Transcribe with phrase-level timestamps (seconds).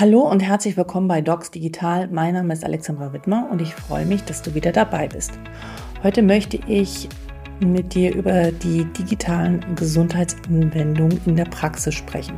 [0.00, 2.08] Hallo und herzlich willkommen bei Docs Digital.
[2.08, 5.32] Mein Name ist Alexandra Wittmer und ich freue mich, dass du wieder dabei bist.
[6.02, 7.06] Heute möchte ich
[7.62, 12.32] mit dir über die digitalen Gesundheitsanwendungen in der Praxis sprechen.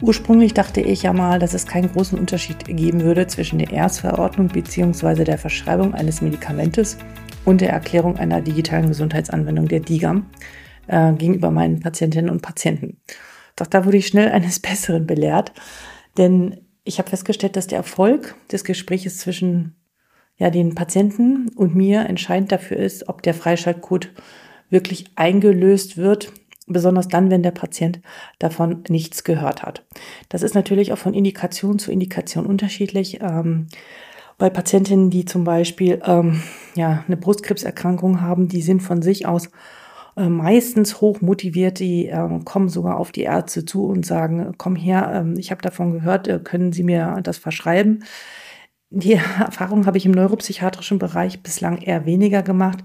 [0.00, 4.48] Ursprünglich dachte ich ja mal, dass es keinen großen Unterschied geben würde zwischen der Erstverordnung
[4.48, 5.24] bzw.
[5.24, 6.96] der Verschreibung eines Medikamentes
[7.44, 10.24] und der Erklärung einer digitalen Gesundheitsanwendung der DIGAM
[10.86, 12.96] äh, gegenüber meinen Patientinnen und Patienten.
[13.56, 15.52] Doch da wurde ich schnell eines Besseren belehrt,
[16.16, 19.76] denn ich habe festgestellt, dass der Erfolg des Gespräches zwischen
[20.38, 24.10] ja, den Patienten und mir entscheidend dafür ist, ob der Freischaltcode
[24.70, 26.32] wirklich eingelöst wird,
[26.66, 28.00] besonders dann, wenn der Patient
[28.38, 29.84] davon nichts gehört hat.
[30.30, 33.20] Das ist natürlich auch von Indikation zu Indikation unterschiedlich.
[33.20, 33.66] Ähm,
[34.38, 36.42] bei Patientinnen, die zum Beispiel ähm,
[36.74, 39.50] ja, eine Brustkrebserkrankung haben, die sind von sich aus
[40.18, 44.76] äh, meistens hoch motiviert, die äh, kommen sogar auf die Ärzte zu und sagen, komm
[44.76, 48.04] her, äh, ich habe davon gehört, äh, können Sie mir das verschreiben?
[48.90, 52.78] Die Erfahrung habe ich im neuropsychiatrischen Bereich bislang eher weniger gemacht.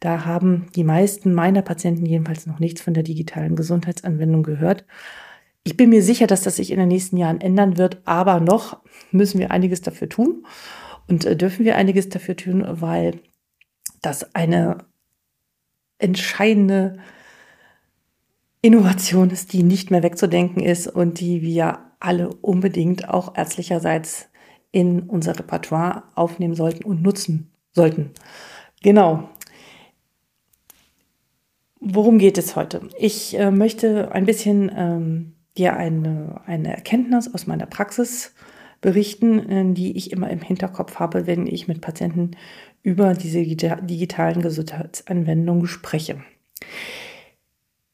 [0.00, 4.84] Da haben die meisten meiner Patienten jedenfalls noch nichts von der digitalen Gesundheitsanwendung gehört.
[5.64, 8.82] Ich bin mir sicher, dass das sich in den nächsten Jahren ändern wird, aber noch
[9.12, 10.44] müssen wir einiges dafür tun
[11.08, 13.20] und äh, dürfen wir einiges dafür tun, weil
[14.02, 14.84] das eine
[16.04, 16.98] entscheidende
[18.60, 24.28] Innovation ist, die nicht mehr wegzudenken ist und die wir alle unbedingt auch ärztlicherseits
[24.70, 28.10] in unser Repertoire aufnehmen sollten und nutzen sollten.
[28.82, 29.28] Genau.
[31.80, 32.88] Worum geht es heute?
[32.98, 38.34] Ich äh, möchte ein bisschen ähm, dir eine, eine Erkenntnis aus meiner Praxis
[38.80, 42.32] berichten, äh, die ich immer im Hinterkopf habe, wenn ich mit Patienten
[42.84, 46.22] über diese digitalen Gesundheitsanwendungen spreche.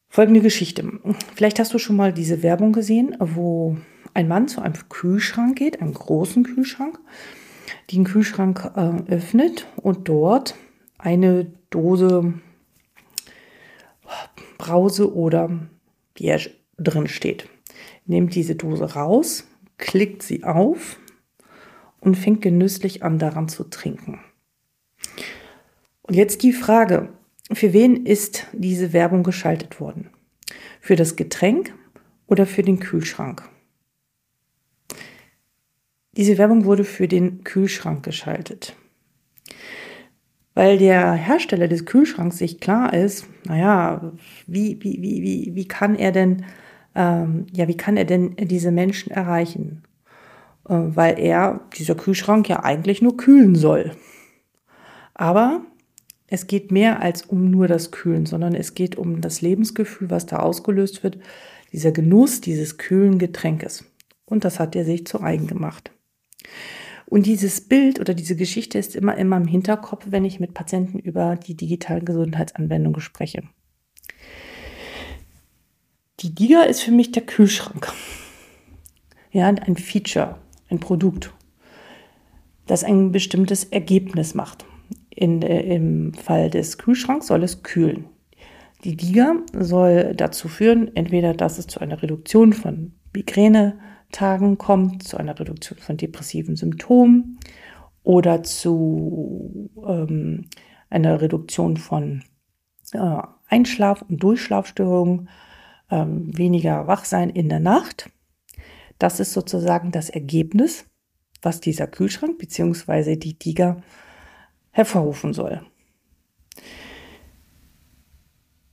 [0.09, 0.85] Folgende Geschichte.
[1.33, 3.77] Vielleicht hast du schon mal diese Werbung gesehen, wo
[4.13, 6.99] ein Mann zu einem Kühlschrank geht, einem großen Kühlschrank,
[7.91, 10.55] den Kühlschrank äh, öffnet und dort
[10.97, 12.33] eine Dose
[14.57, 15.49] Brause oder
[16.15, 16.41] Bier
[16.77, 17.47] drin steht.
[18.05, 19.47] Nimmt diese Dose raus,
[19.77, 20.99] klickt sie auf
[22.01, 24.19] und fängt genüsslich an daran zu trinken.
[26.03, 27.09] Und jetzt die Frage,
[27.51, 30.09] für wen ist diese Werbung geschaltet worden?
[30.79, 31.73] Für das Getränk
[32.27, 33.47] oder für den Kühlschrank?
[36.17, 38.75] Diese Werbung wurde für den Kühlschrank geschaltet.
[40.53, 44.11] Weil der Hersteller des Kühlschranks sich klar ist, naja,
[44.47, 46.45] wie, wie, wie, wie, wie kann er denn,
[46.95, 49.83] ähm, ja, wie kann er denn diese Menschen erreichen?
[50.67, 53.91] Äh, weil er, dieser Kühlschrank ja eigentlich nur kühlen soll.
[55.13, 55.61] Aber
[56.31, 60.25] es geht mehr als um nur das Kühlen, sondern es geht um das Lebensgefühl, was
[60.25, 61.19] da ausgelöst wird,
[61.73, 63.83] dieser Genuss dieses kühlen Getränkes.
[64.23, 65.91] Und das hat er sich zu eigen gemacht.
[67.05, 70.99] Und dieses Bild oder diese Geschichte ist immer immer im Hinterkopf, wenn ich mit Patienten
[70.99, 73.43] über die digitalen Gesundheitsanwendungen spreche.
[76.21, 77.91] Die Diga ist für mich der Kühlschrank.
[79.33, 80.37] Ja, ein Feature,
[80.69, 81.33] ein Produkt,
[82.67, 84.65] das ein bestimmtes Ergebnis macht.
[85.21, 88.05] In, äh, Im Fall des Kühlschranks soll es kühlen.
[88.83, 95.17] Die Diga soll dazu führen, entweder dass es zu einer Reduktion von Migränetagen kommt, zu
[95.17, 97.39] einer Reduktion von depressiven Symptomen
[98.01, 100.49] oder zu ähm,
[100.89, 102.23] einer Reduktion von
[102.93, 105.29] äh, Einschlaf- und Durchschlafstörungen,
[105.91, 108.09] ähm, weniger Wachsein in der Nacht.
[108.97, 110.85] Das ist sozusagen das Ergebnis,
[111.43, 113.17] was dieser Kühlschrank bzw.
[113.17, 113.83] die Diga
[114.71, 115.61] hervorrufen soll.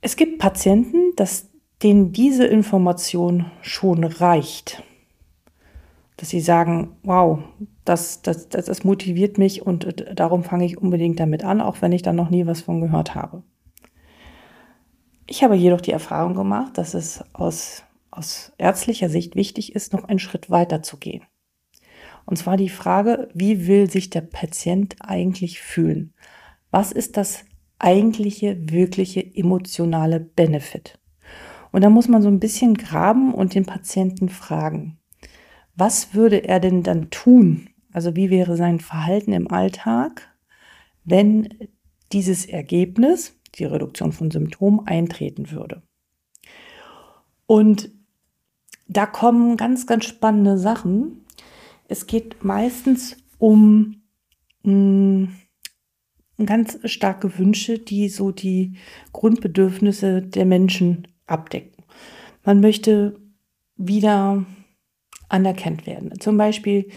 [0.00, 1.48] Es gibt Patienten, dass
[1.82, 4.82] denen diese Information schon reicht.
[6.16, 7.40] Dass sie sagen, wow,
[7.84, 11.92] das, das, das, das motiviert mich und darum fange ich unbedingt damit an, auch wenn
[11.92, 13.42] ich da noch nie was von gehört habe.
[15.26, 20.04] Ich habe jedoch die Erfahrung gemacht, dass es aus, aus ärztlicher Sicht wichtig ist, noch
[20.04, 21.22] einen Schritt weiter zu gehen.
[22.28, 26.12] Und zwar die Frage, wie will sich der Patient eigentlich fühlen?
[26.70, 27.46] Was ist das
[27.78, 30.98] eigentliche, wirkliche emotionale Benefit?
[31.72, 34.98] Und da muss man so ein bisschen graben und den Patienten fragen.
[35.74, 37.70] Was würde er denn dann tun?
[37.94, 40.28] Also wie wäre sein Verhalten im Alltag,
[41.06, 41.48] wenn
[42.12, 45.80] dieses Ergebnis, die Reduktion von Symptomen, eintreten würde?
[47.46, 47.90] Und
[48.86, 51.24] da kommen ganz, ganz spannende Sachen,
[51.88, 54.02] es geht meistens um
[54.62, 55.28] mh, mm,
[56.46, 58.74] ganz starke Wünsche, die so die
[59.12, 61.82] Grundbedürfnisse der Menschen abdecken.
[62.44, 63.18] Man möchte
[63.76, 64.44] wieder
[65.28, 66.20] anerkannt werden.
[66.20, 66.88] Zum Beispiel,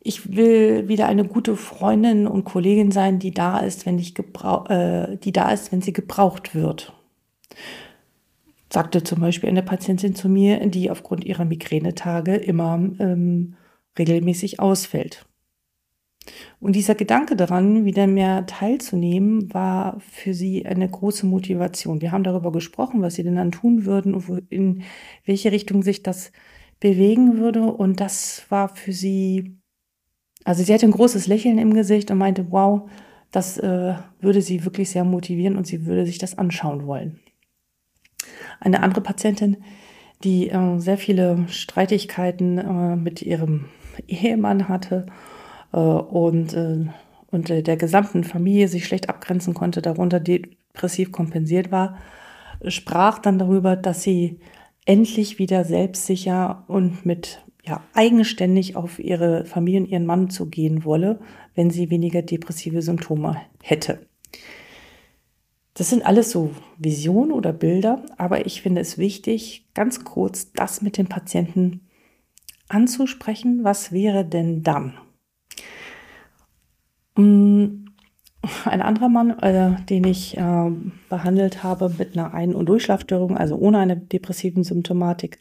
[0.00, 5.16] ich will wieder eine gute Freundin und Kollegin sein, die da ist, wenn ich äh,
[5.16, 6.92] die da ist, wenn sie gebraucht wird.
[8.70, 13.54] Sagte zum Beispiel eine Patientin zu mir, die aufgrund ihrer Migränetage immer ähm,
[13.98, 15.26] regelmäßig ausfällt.
[16.60, 22.00] Und dieser Gedanke daran, wieder mehr teilzunehmen, war für sie eine große Motivation.
[22.00, 24.82] Wir haben darüber gesprochen, was sie denn dann tun würden und in
[25.24, 26.32] welche Richtung sich das
[26.80, 27.62] bewegen würde.
[27.62, 29.58] Und das war für sie,
[30.44, 32.88] also sie hatte ein großes Lächeln im Gesicht und meinte, wow,
[33.30, 37.20] das äh, würde sie wirklich sehr motivieren und sie würde sich das anschauen wollen.
[38.60, 39.58] Eine andere Patientin,
[40.22, 43.66] die äh, sehr viele Streitigkeiten äh, mit ihrem
[44.06, 45.06] Ehemann hatte
[45.72, 46.86] äh, und, äh,
[47.30, 51.98] und der gesamten Familie sich schlecht abgrenzen konnte, darunter depressiv kompensiert war,
[52.66, 54.38] sprach dann darüber, dass sie
[54.86, 61.20] endlich wieder selbstsicher und mit ja, eigenständig auf ihre Familie und ihren Mann zugehen wolle,
[61.54, 64.06] wenn sie weniger depressive Symptome hätte.
[65.72, 70.82] Das sind alles so Visionen oder Bilder, aber ich finde es wichtig, ganz kurz das
[70.82, 71.80] mit dem Patienten
[72.68, 73.64] anzusprechen.
[73.64, 74.94] Was wäre denn dann?
[77.16, 77.86] Mm,
[78.64, 80.70] ein anderer Mann, äh, den ich äh,
[81.08, 85.38] behandelt habe mit einer Ein- und Durchschlafstörung, also ohne eine depressiven Symptomatik.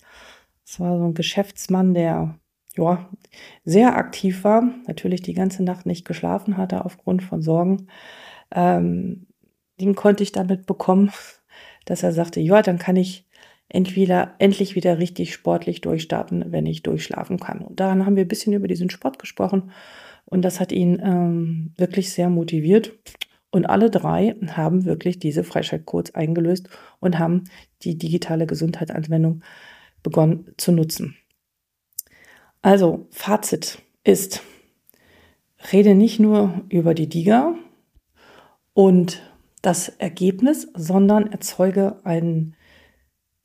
[0.66, 2.40] Das war so ein Geschäftsmann, der
[2.76, 3.10] ja,
[3.66, 7.88] sehr aktiv war, natürlich die ganze Nacht nicht geschlafen hatte aufgrund von Sorgen.
[8.52, 9.28] Ähm,
[9.80, 11.12] den konnte ich damit bekommen,
[11.86, 13.28] dass er sagte, ja, dann kann ich
[13.74, 17.60] entweder endlich wieder richtig sportlich durchstarten, wenn ich durchschlafen kann.
[17.60, 19.72] Und daran haben wir ein bisschen über diesen Sport gesprochen
[20.26, 22.94] und das hat ihn ähm, wirklich sehr motiviert.
[23.50, 27.44] Und alle drei haben wirklich diese Freischaltcodes eingelöst und haben
[27.82, 29.44] die digitale Gesundheitsanwendung
[30.02, 31.16] begonnen zu nutzen.
[32.62, 34.42] Also, Fazit ist,
[35.72, 37.56] rede nicht nur über die DIGA
[38.74, 39.22] und
[39.62, 42.56] das Ergebnis, sondern erzeuge ein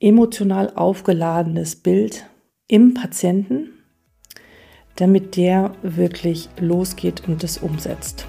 [0.00, 2.26] emotional aufgeladenes Bild
[2.68, 3.70] im Patienten,
[4.96, 8.26] damit der wirklich losgeht und es umsetzt.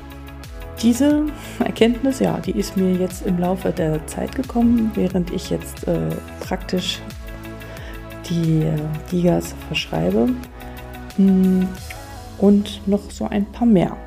[0.82, 1.26] Diese
[1.60, 6.00] Erkenntnis, ja, die ist mir jetzt im Laufe der Zeit gekommen, während ich jetzt äh,
[6.40, 7.02] praktisch
[8.30, 8.78] die äh,
[9.12, 10.30] Digas verschreibe.
[11.18, 11.68] Hm,
[12.38, 13.98] und noch so ein paar mehr.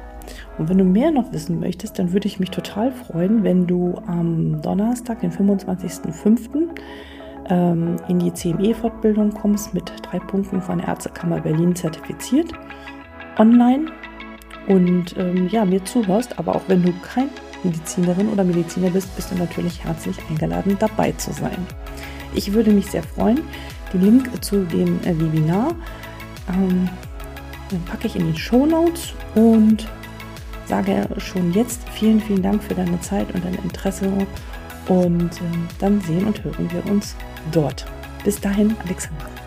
[0.56, 3.94] Und wenn du mehr noch wissen möchtest, dann würde ich mich total freuen, wenn du
[4.06, 6.68] am Donnerstag, den 25.05.,
[7.52, 12.50] ähm, in die CME-Fortbildung kommst mit drei Punkten von der Ärztekammer Berlin zertifiziert,
[13.38, 13.92] online
[14.68, 16.38] und ähm, ja, mir zuhörst.
[16.38, 17.28] Aber auch wenn du kein
[17.62, 21.66] Medizinerin oder Mediziner bist, bist du natürlich herzlich eingeladen, dabei zu sein.
[22.34, 23.42] Ich würde mich sehr freuen.
[23.92, 25.74] Den Link zu dem äh, Webinar
[26.48, 26.88] ähm,
[27.84, 29.86] packe ich in die Show Notes und
[30.64, 34.10] sage schon jetzt vielen, vielen Dank für deine Zeit und dein Interesse
[34.88, 35.44] und äh,
[35.78, 37.16] dann sehen und hören wir uns
[37.50, 37.84] dort.
[38.24, 39.41] Bis dahin, Alexandra.